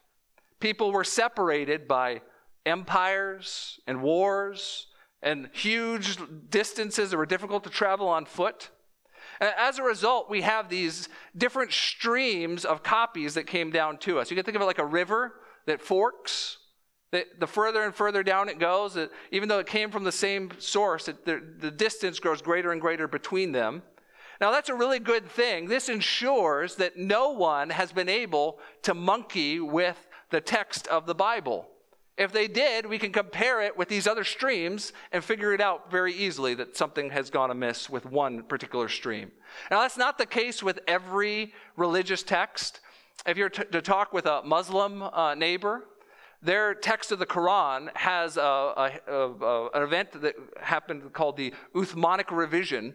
[0.61, 2.23] People were separated by
[2.69, 4.87] empires and wars
[5.23, 6.19] and huge
[6.51, 8.71] distances that were difficult to travel on foot.
[9.41, 14.31] As a result, we have these different streams of copies that came down to us.
[14.31, 15.35] You can think of it like a river
[15.67, 16.59] that forks.
[17.11, 20.13] That The, further and further down it goes, it, even though it came from the
[20.13, 23.83] same source, it, the, the distance grows greater and greater between them.
[24.41, 25.69] Now, that's a really good thing.
[25.69, 29.97] This ensures that no one has been able to monkey with
[30.31, 31.69] the text of the Bible.
[32.19, 35.89] If they did, we can compare it with these other streams and figure it out
[35.89, 39.31] very easily that something has gone amiss with one particular stream.
[39.71, 42.81] Now, that's not the case with every religious text.
[43.25, 45.85] If you're t- to talk with a Muslim uh, neighbor,
[46.43, 51.55] their text of the Quran has a, a, a, an event that happened called the
[51.73, 52.95] Uthmanic revision,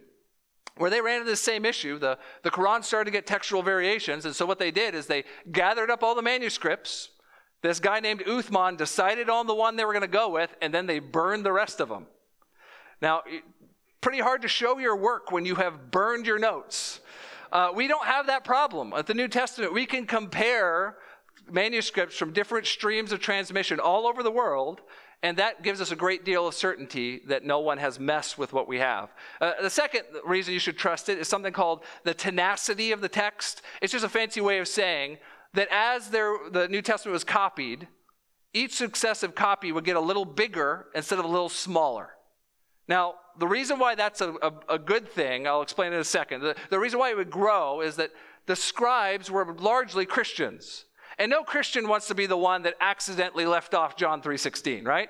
[0.75, 1.97] where they ran into the same issue.
[1.97, 5.23] The, the Quran started to get textual variations, and so what they did is they
[5.49, 7.09] gathered up all the manuscripts
[7.63, 10.73] this guy named Uthman decided on the one they were going to go with, and
[10.73, 12.05] then they burned the rest of them.
[13.01, 13.23] Now,
[14.01, 16.99] pretty hard to show your work when you have burned your notes.
[17.53, 18.93] Uh, we don't have that problem.
[18.93, 20.97] At the New Testament, we can compare
[21.49, 24.81] manuscripts from different streams of transmission all over the world,
[25.21, 28.51] and that gives us a great deal of certainty that no one has messed with
[28.51, 29.13] what we have.
[29.39, 33.07] Uh, the second reason you should trust it is something called the tenacity of the
[33.07, 33.61] text.
[33.81, 35.17] It's just a fancy way of saying
[35.53, 37.87] that as there, the New Testament was copied,
[38.53, 42.11] each successive copy would get a little bigger instead of a little smaller.
[42.87, 46.41] Now, the reason why that's a, a, a good thing, I'll explain in a second.
[46.41, 48.11] The, the reason why it would grow is that
[48.45, 50.85] the scribes were largely Christians.
[51.17, 55.09] And no Christian wants to be the one that accidentally left off John 3:16, right?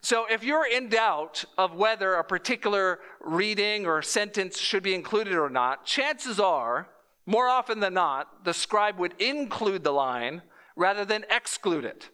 [0.00, 5.34] So if you're in doubt of whether a particular reading or sentence should be included
[5.34, 6.88] or not, chances are,
[7.26, 10.42] more often than not, the scribe would include the line
[10.76, 12.10] rather than exclude it.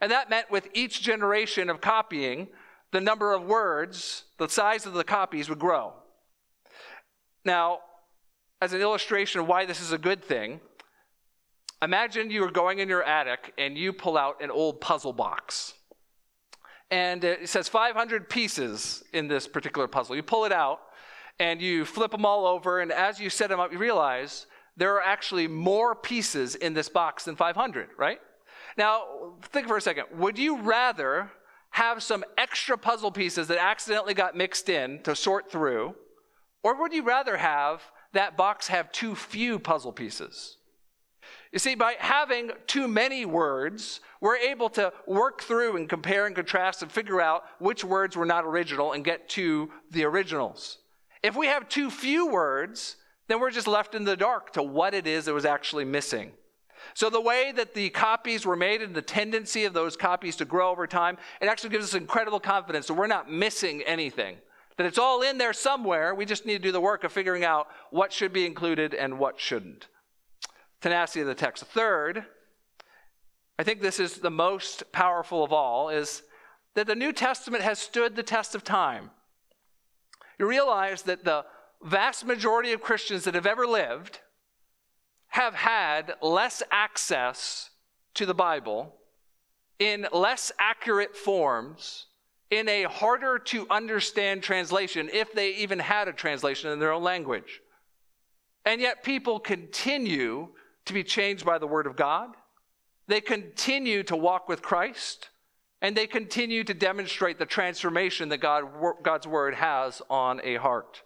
[0.00, 2.48] And that meant with each generation of copying,
[2.92, 5.94] the number of words, the size of the copies would grow.
[7.44, 7.80] Now,
[8.60, 10.60] as an illustration of why this is a good thing,
[11.82, 15.74] Imagine you are going in your attic and you pull out an old puzzle box.
[16.90, 20.16] And it says 500 pieces in this particular puzzle.
[20.16, 20.80] You pull it out
[21.38, 24.46] and you flip them all over, and as you set them up, you realize
[24.76, 28.18] there are actually more pieces in this box than 500, right?
[28.76, 30.06] Now, think for a second.
[30.18, 31.30] Would you rather
[31.70, 35.94] have some extra puzzle pieces that accidentally got mixed in to sort through,
[36.62, 40.56] or would you rather have that box have too few puzzle pieces?
[41.52, 46.34] You see, by having too many words, we're able to work through and compare and
[46.34, 50.78] contrast and figure out which words were not original and get to the originals.
[51.26, 52.94] If we have too few words,
[53.26, 56.30] then we're just left in the dark to what it is that was actually missing.
[56.94, 60.44] So, the way that the copies were made and the tendency of those copies to
[60.44, 64.36] grow over time, it actually gives us incredible confidence that we're not missing anything.
[64.76, 66.14] That it's all in there somewhere.
[66.14, 69.18] We just need to do the work of figuring out what should be included and
[69.18, 69.88] what shouldn't
[70.80, 71.64] tenacity of the text.
[71.64, 72.24] Third,
[73.58, 76.22] I think this is the most powerful of all, is
[76.74, 79.10] that the New Testament has stood the test of time.
[80.38, 81.44] You realize that the
[81.82, 84.20] vast majority of Christians that have ever lived
[85.28, 87.70] have had less access
[88.14, 88.94] to the Bible
[89.78, 92.06] in less accurate forms,
[92.50, 97.02] in a harder to understand translation, if they even had a translation in their own
[97.02, 97.60] language.
[98.64, 100.48] And yet people continue
[100.86, 102.30] to be changed by the Word of God.
[103.06, 105.28] They continue to walk with Christ,
[105.82, 108.64] and they continue to demonstrate the transformation that God,
[109.02, 111.02] God's Word has on a heart.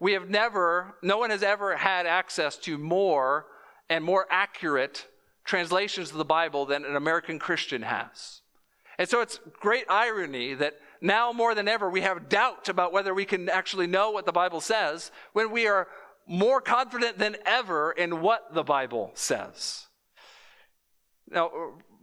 [0.00, 3.46] We have never, no one has ever had access to more
[3.88, 5.06] and more accurate
[5.44, 8.40] translations of the Bible than an American Christian has.
[8.98, 13.12] And so it's great irony that now more than ever we have doubt about whether
[13.12, 15.88] we can actually know what the Bible says when we are
[16.26, 19.86] more confident than ever in what the Bible says.
[21.28, 21.50] Now,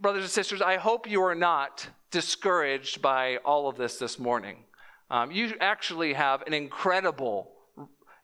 [0.02, 4.64] brothers and sisters, I hope you are not discouraged by all of this this morning.
[5.10, 7.52] Um, you actually have an incredible,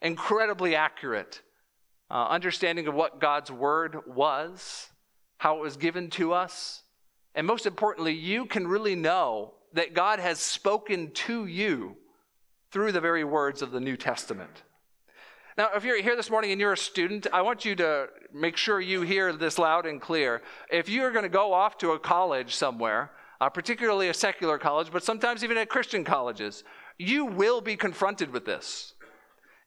[0.01, 1.41] incredibly accurate
[2.11, 4.89] uh, understanding of what God's word was,
[5.37, 6.83] how it was given to us,
[7.33, 11.95] and most importantly, you can really know that God has spoken to you
[12.71, 14.63] through the very words of the New Testament.
[15.59, 18.55] Now, if you're here this morning and you're a student, I want you to make
[18.55, 20.41] sure you hear this loud and clear.
[20.71, 24.87] If you're going to go off to a college somewhere, uh, particularly a secular college,
[24.89, 26.63] but sometimes even at Christian colleges,
[26.97, 28.93] you will be confronted with this.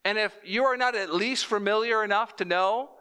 [0.03, 2.93] And if you are not at least familiar enough to know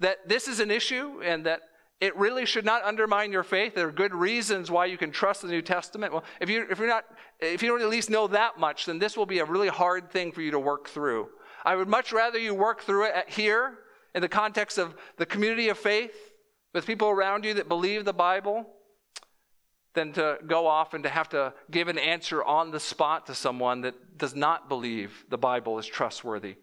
[0.00, 1.62] that this is an issue and that
[2.02, 3.74] it really should not undermine your faith.
[3.74, 6.12] There are good reasons why you can trust the New Testament.
[6.12, 7.04] Well, if you if you're not
[7.40, 10.10] if you don't at least know that much, then this will be a really hard
[10.10, 11.28] thing for you to work through.
[11.64, 13.78] I would much rather you work through it here
[14.14, 16.14] in the context of the community of faith
[16.72, 18.66] with people around you that believe the Bible
[19.94, 23.34] than to go off and to have to give an answer on the spot to
[23.34, 26.56] someone that does not believe the Bible is trustworthy.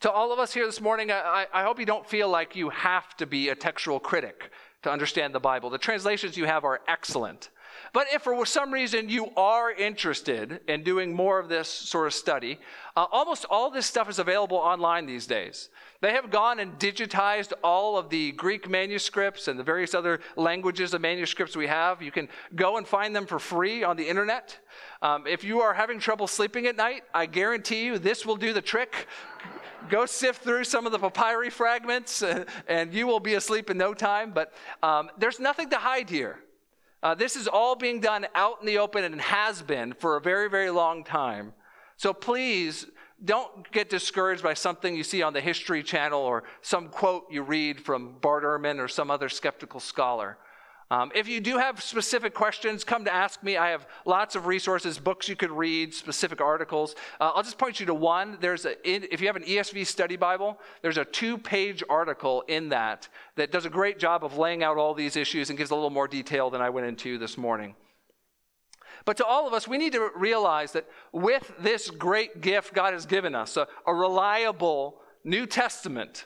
[0.00, 2.68] To all of us here this morning, I, I, hope you don't feel like you
[2.70, 5.70] have to be a textual critic to understand the Bible.
[5.70, 7.50] The translations you have are excellent.
[7.92, 12.14] But if for some reason you are interested in doing more of this sort of
[12.14, 12.58] study,
[12.96, 15.70] uh, almost all this stuff is available online these days.
[16.00, 20.94] They have gone and digitized all of the Greek manuscripts and the various other languages
[20.94, 22.02] of manuscripts we have.
[22.02, 24.58] You can go and find them for free on the internet.
[25.02, 28.52] Um, if you are having trouble sleeping at night, I guarantee you this will do
[28.52, 29.06] the trick.
[29.88, 33.78] Go sift through some of the papyri fragments, uh, and you will be asleep in
[33.78, 34.32] no time.
[34.32, 36.40] But um, there's nothing to hide here.
[37.02, 40.20] Uh, this is all being done out in the open and has been for a
[40.20, 41.52] very, very long time.
[41.96, 42.86] So please
[43.24, 47.42] don't get discouraged by something you see on the History Channel or some quote you
[47.42, 50.38] read from Bart Ehrman or some other skeptical scholar.
[50.90, 53.58] Um, if you do have specific questions, come to ask me.
[53.58, 56.94] I have lots of resources, books you could read, specific articles.
[57.20, 58.38] Uh, I'll just point you to one.
[58.40, 63.08] There's a, if you have an ESV study Bible, there's a two-page article in that
[63.36, 65.90] that does a great job of laying out all these issues and gives a little
[65.90, 67.74] more detail than I went into this morning.
[69.04, 72.94] But to all of us, we need to realize that with this great gift God
[72.94, 76.24] has given us, a, a reliable New Testament,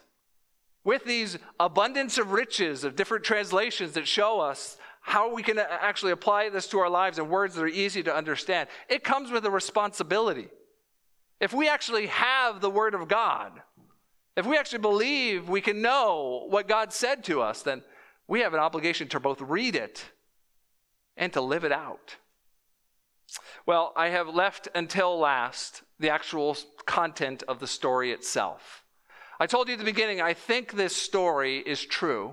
[0.84, 6.12] with these abundance of riches of different translations that show us how we can actually
[6.12, 9.44] apply this to our lives in words that are easy to understand, it comes with
[9.44, 10.48] a responsibility.
[11.40, 13.62] If we actually have the Word of God,
[14.36, 17.82] if we actually believe we can know what God said to us, then
[18.28, 20.04] we have an obligation to both read it
[21.16, 22.16] and to live it out.
[23.66, 26.56] Well, I have left until last the actual
[26.86, 28.81] content of the story itself.
[29.42, 32.32] I told you at the beginning, I think this story is true.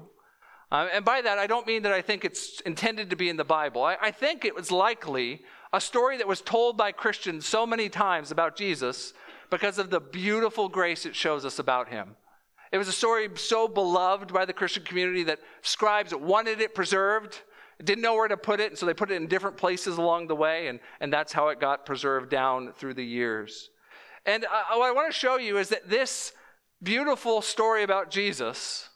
[0.72, 3.36] Uh, and by that, I don't mean that I think it's intended to be in
[3.36, 3.82] the Bible.
[3.84, 5.42] I, I think it was likely
[5.74, 9.14] a story that was told by Christians so many times about Jesus
[9.50, 12.16] because of the beautiful grace it shows us about him.
[12.72, 17.42] It was a story so beloved by the Christian community that scribes wanted it preserved,
[17.84, 20.28] didn't know where to put it, and so they put it in different places along
[20.28, 23.72] the way, and, and that's how it got preserved down through the years.
[24.28, 26.34] And uh, what I want to show you is that this
[26.82, 28.90] beautiful story about Jesus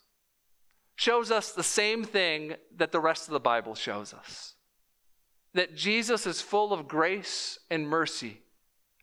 [0.95, 4.53] shows us the same thing that the rest of the Bible shows us
[5.53, 8.39] that Jesus is full of grace and mercy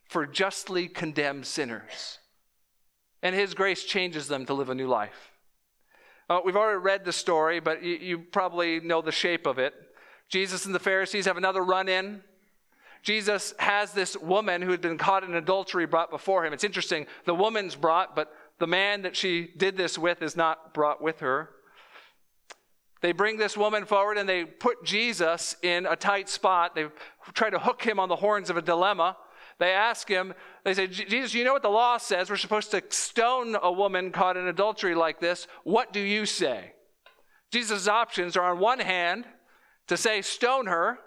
[0.09, 2.19] for justly condemned sinners.
[3.23, 5.31] And his grace changes them to live a new life.
[6.29, 9.75] Uh, we've already read the story, but you, you probably know the shape of it.
[10.29, 12.23] Jesus and the Pharisees have another run in.
[13.03, 16.53] Jesus has this woman who had been caught in adultery brought before him.
[16.53, 20.73] It's interesting, the woman's brought, but the man that she did this with is not
[20.73, 21.51] brought with her.
[23.01, 26.75] They bring this woman forward and they put Jesus in a tight spot.
[26.75, 26.87] They
[27.33, 29.17] try to hook him on the horns of a dilemma.
[29.59, 30.35] They ask him,
[30.65, 32.29] they say, Jesus, you know what the law says?
[32.29, 35.47] We're supposed to stone a woman caught in adultery like this.
[35.65, 36.75] What do you say?
[37.51, 39.25] Jesus' options are on one hand
[39.89, 40.99] to say, stone her,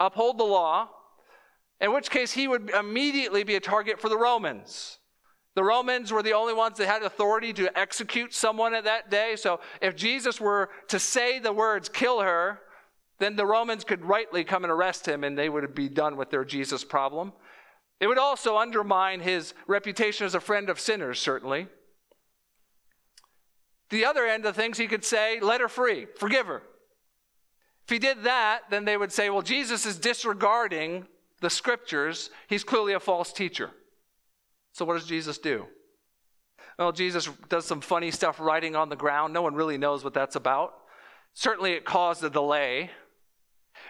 [0.00, 0.90] uphold the law,
[1.80, 4.98] in which case he would immediately be a target for the Romans.
[5.54, 9.36] The Romans were the only ones that had authority to execute someone at that day.
[9.36, 12.60] So if Jesus were to say the words, kill her,
[13.18, 16.30] then the Romans could rightly come and arrest him and they would be done with
[16.30, 17.32] their Jesus problem.
[18.00, 21.68] It would also undermine his reputation as a friend of sinners, certainly.
[23.90, 26.62] The other end of things, he could say, let her free, forgive her.
[27.84, 31.06] If he did that, then they would say, well, Jesus is disregarding
[31.40, 32.30] the scriptures.
[32.48, 33.70] He's clearly a false teacher.
[34.72, 35.66] So, what does Jesus do?
[36.78, 39.32] Well, Jesus does some funny stuff writing on the ground.
[39.32, 40.74] No one really knows what that's about.
[41.34, 42.90] Certainly, it caused a delay.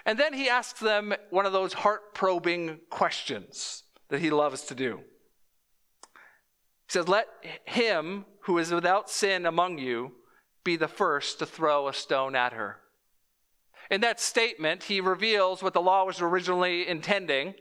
[0.04, 4.74] And then he asks them one of those heart probing questions that he loves to
[4.74, 5.00] do.
[6.86, 7.28] He says, Let
[7.64, 10.12] him who is without sin among you
[10.64, 12.78] be the first to throw a stone at her.
[13.90, 17.54] In that statement, he reveals what the law was originally intending.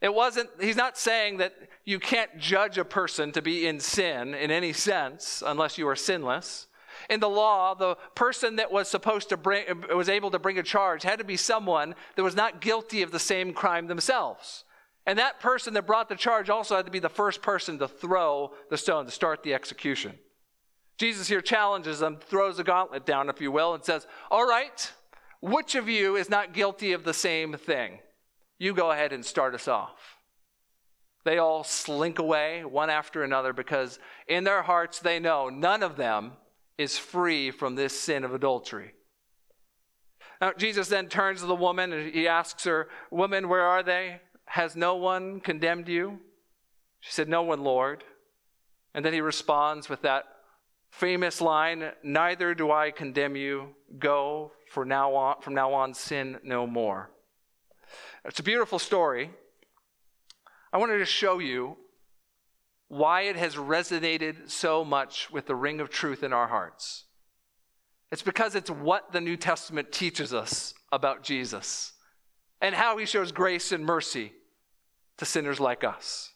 [0.00, 4.34] It wasn't, he's not saying that you can't judge a person to be in sin
[4.34, 6.66] in any sense unless you are sinless.
[7.10, 10.62] In the law, the person that was supposed to bring, was able to bring a
[10.62, 14.64] charge had to be someone that was not guilty of the same crime themselves.
[15.06, 17.88] And that person that brought the charge also had to be the first person to
[17.88, 20.18] throw the stone, to start the execution.
[20.98, 24.92] Jesus here challenges them, throws a gauntlet down, if you will, and says, All right,
[25.40, 28.00] which of you is not guilty of the same thing?
[28.58, 30.16] You go ahead and start us off.
[31.24, 35.96] They all slink away one after another because in their hearts they know none of
[35.96, 36.32] them
[36.76, 38.92] is free from this sin of adultery.
[40.40, 44.20] Now, Jesus then turns to the woman and he asks her, Woman, where are they?
[44.46, 46.20] Has no one condemned you?
[47.00, 48.04] She said, No one, Lord.
[48.94, 50.24] And then he responds with that
[50.90, 53.74] famous line, Neither do I condemn you.
[53.98, 57.10] Go, for now on, from now on, sin no more.
[58.24, 59.30] It's a beautiful story.
[60.72, 61.76] I wanted to show you
[62.88, 67.04] why it has resonated so much with the ring of truth in our hearts.
[68.10, 71.92] It's because it's what the New Testament teaches us about Jesus
[72.60, 74.32] and how he shows grace and mercy
[75.18, 76.32] to sinners like us.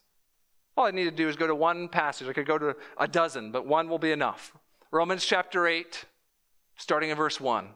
[0.77, 2.29] All I need to do is go to one passage.
[2.29, 4.53] I could go to a dozen, but one will be enough.
[4.91, 6.05] Romans chapter 8,
[6.77, 7.69] starting in verse 1.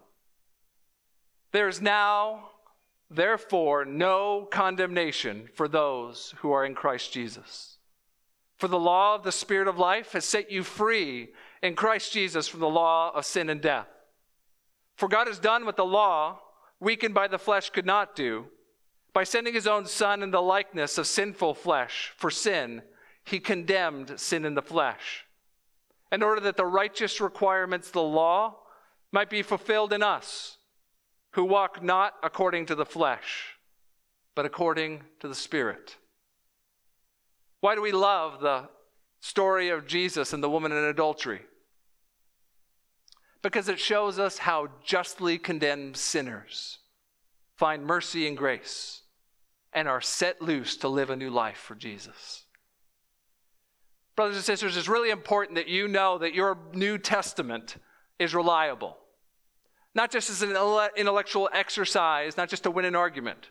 [1.53, 2.51] There's now
[3.11, 7.79] Therefore, no condemnation for those who are in Christ Jesus.
[8.57, 11.29] For the law of the Spirit of life has set you free
[11.63, 13.89] in Christ Jesus from the law of sin and death.
[14.97, 16.41] For God has done what the law,
[16.81, 18.47] weakened by the flesh, could not do.
[19.13, 22.83] By sending his own Son in the likeness of sinful flesh for sin,
[23.25, 25.27] he condemned sin in the flesh,
[26.13, 28.57] in order that the righteous requirements of the law
[29.13, 30.59] might be fulfilled in us,
[31.37, 33.59] who walk not according to the flesh,
[34.35, 35.97] but according to the Spirit.
[37.61, 38.71] Why do we love the
[39.21, 41.43] story of Jesus and the woman in adultery?
[43.43, 46.79] Because it shows us how justly condemned sinners
[47.55, 49.03] find mercy and grace
[49.75, 52.45] and are set loose to live a new life for Jesus.
[54.17, 57.77] Brothers and sisters, it's really important that you know that your New Testament
[58.19, 58.97] is reliable.
[59.97, 60.55] Not just as an
[60.97, 63.49] intellectual exercise, not just to win an argument,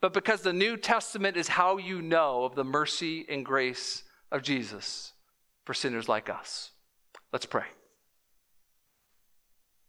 [0.00, 4.02] but because the New Testament is how you know of the mercy and grace
[4.32, 5.12] of Jesus
[5.64, 6.72] for sinners like us.
[7.32, 7.66] Let's pray.